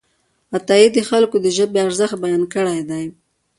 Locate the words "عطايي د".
0.55-0.97